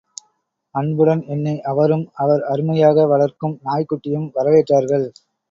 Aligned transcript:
அன்புடன் 0.75 1.21
என்னை 1.25 1.53
அவரும் 1.63 2.05
அவர் 2.15 2.41
அருமையாக 2.47 3.05
வளர்க்கும் 3.05 3.55
நாய்க்குட்டியும் 3.63 4.27
வரவேற்றார்கள். 4.35 5.07